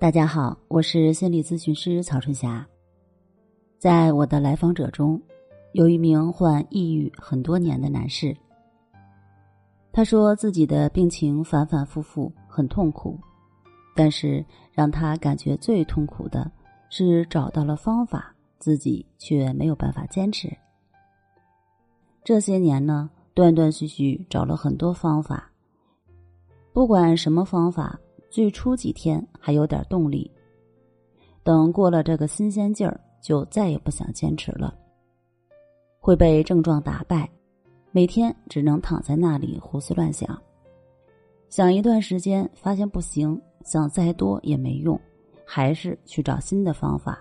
[0.00, 2.66] 大家好，我是心理咨询师曹春霞。
[3.76, 5.20] 在我的来访者中，
[5.72, 8.34] 有一名患抑郁很多年的男士。
[9.92, 13.20] 他说自己的病情反反复复，很痛苦，
[13.94, 14.42] 但是
[14.72, 16.50] 让他感觉最痛苦的
[16.88, 20.50] 是找到了方法，自己却没有办法坚持。
[22.24, 25.52] 这些年呢，断断续续找了很多方法。
[26.72, 28.00] 不管什么方法，
[28.30, 30.30] 最初几天还有点动力，
[31.42, 34.72] 等过了这个新鲜劲儿，就再也不想坚持了。
[35.98, 37.28] 会被症状打败，
[37.90, 40.40] 每天只能躺在那里胡思乱想，
[41.48, 44.98] 想一段时间发现不行，想再多也没用，
[45.44, 47.18] 还是去找新的方法。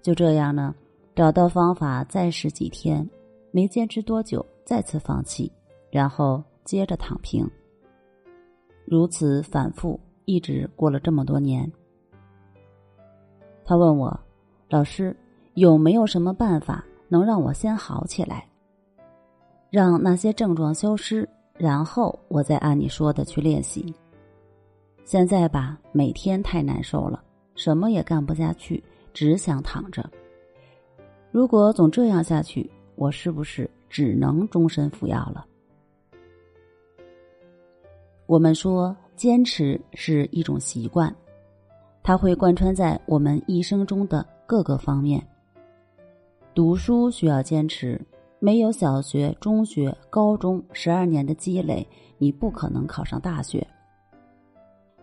[0.00, 0.72] 就这样呢，
[1.16, 3.06] 找到方法再试几天，
[3.50, 5.50] 没坚持多久，再次放弃，
[5.90, 7.44] 然后接着躺平。
[8.86, 11.70] 如此反复，一直过了这么多年。
[13.64, 14.16] 他问我
[14.68, 15.16] ：“老师，
[15.54, 18.46] 有没有什么办法能让我先好起来，
[19.70, 23.94] 让那些症状消失，然后我再按你说的去练习？
[25.04, 28.82] 现在吧，每天太难受了，什么也干不下去，
[29.12, 30.08] 只想躺着。
[31.30, 35.46] 如果总这样下去，我是不是只能终身服药了？”
[38.26, 41.14] 我们说，坚持是一种习惯，
[42.02, 45.26] 它会贯穿在我们一生中的各个方面。
[46.54, 47.98] 读书需要坚持，
[48.38, 51.86] 没有小学、中学、高中十二年的积累，
[52.18, 53.66] 你不可能考上大学。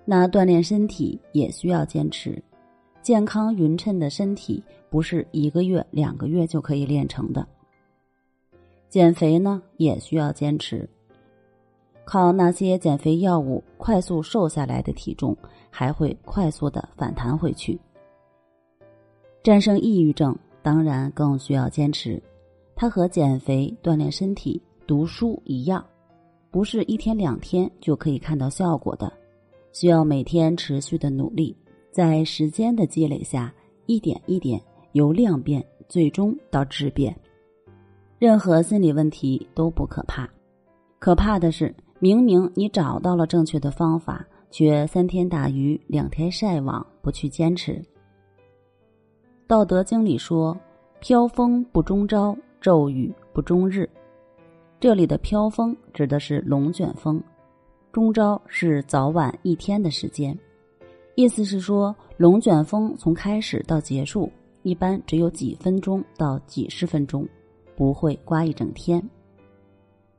[0.05, 2.41] 那锻炼身体也需要坚持，
[3.01, 7.47] 健康匀称的身体不是一个月、两个月就可以练成的。
[8.89, 10.87] 减肥呢，也需要坚持。
[12.05, 15.35] 靠那些减肥药物快速瘦下来的体重，
[15.69, 17.79] 还会快速的反弹回去。
[19.41, 22.21] 战胜抑郁症当然更需要坚持，
[22.75, 25.85] 它和减肥、锻炼身体、读书一样，
[26.51, 29.11] 不是一天两天就可以看到效果的，
[29.71, 31.55] 需要每天持续的努力，
[31.91, 33.53] 在时间的积累下，
[33.85, 34.61] 一点一点
[34.91, 37.15] 由量变最终到质变。
[38.19, 40.29] 任何心理问题都不可怕，
[40.99, 41.73] 可怕的是。
[42.03, 47.75] 明明你找到了正确的方法，却三天打鱼两天晒网，不去坚持。
[49.47, 50.53] 《道德经》里说
[50.99, 53.89] ：“飘风不终朝，骤雨不终日。”
[54.81, 57.23] 这里的飘风指的是龙卷风，
[57.93, 60.37] 终朝是早晚一天的时间。
[61.15, 64.29] 意思是说，龙卷风从开始到结束，
[64.63, 67.25] 一般只有几分钟到几十分钟，
[67.77, 69.01] 不会刮一整天。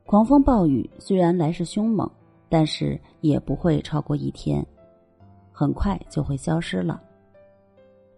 [0.05, 2.09] 狂风暴雨虽然来势凶猛，
[2.47, 4.63] 但是也不会超过一天，
[5.51, 7.01] 很快就会消失了。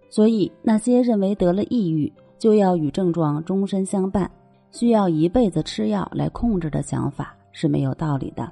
[0.09, 4.29] 所以，那些认为得了抑郁就要与症状终身相伴，
[4.69, 8.51] 需要一辈子吃药来控制的想法是没有道理的。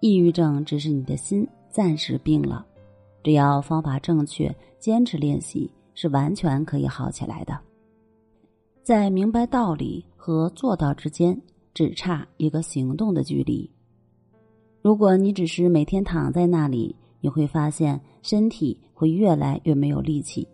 [0.00, 2.66] 抑郁症只是你的心暂时病了，
[3.22, 7.56] 只要方法正确，坚持练习，是完全可以好起来的。
[8.82, 11.40] 在明白道理和做到之间。
[11.78, 13.70] 只差一个行动的距离。
[14.82, 20.44] 如果你只是每天躺在那里，你会发现身体会越来越没有力气。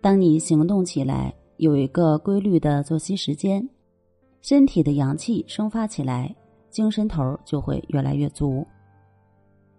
[0.00, 3.64] 当你行动起来，有一个规律的作息时间，
[4.42, 6.34] 身体的阳气生发起来，
[6.70, 8.66] 精神头就会越来越足。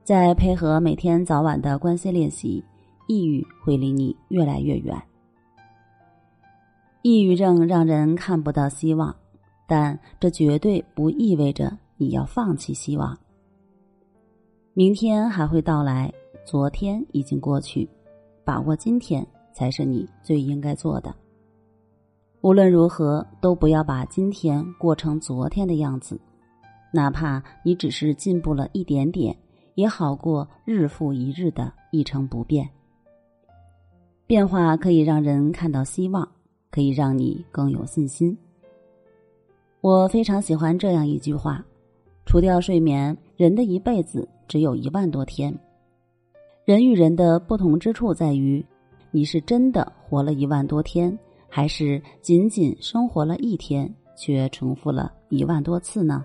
[0.01, 2.63] 再配合每天早晚的关系练习，
[3.09, 4.97] 抑郁会离你越来越远。
[7.01, 9.13] 抑郁症让人看不到希望。
[9.71, 13.17] 但这绝对不意味着你要放弃希望。
[14.73, 16.11] 明天还会到来，
[16.43, 17.89] 昨天已经过去，
[18.43, 21.15] 把握今天才是你最应该做的。
[22.41, 26.19] 无论如何，都不要把今天过成昨天的样子，
[26.91, 29.33] 哪怕你只是进步了一点点，
[29.75, 32.69] 也好过日复一日的一成不变。
[34.27, 36.29] 变化可以让人看到希望，
[36.69, 38.37] 可以让你更有信心。
[39.81, 41.65] 我非常喜欢这样一句话：
[42.27, 45.51] 除掉睡眠，人的一辈子只有一万多天。
[46.65, 48.63] 人与人的不同之处在于，
[49.09, 51.17] 你是真的活了一万多天，
[51.49, 56.23] 还是仅仅生活了一天却重复了一万多次呢？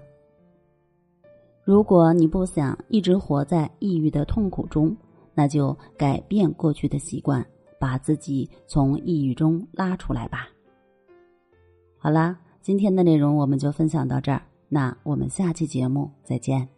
[1.65, 4.95] 如果你不想一直活在抑郁的痛苦中，
[5.33, 7.45] 那就改变过去的习惯，
[7.81, 10.47] 把自己从抑郁中拉出来吧。
[11.97, 12.39] 好啦。
[12.67, 16.76] 今天的内容我们就分享到这儿，那我们下期节目再见。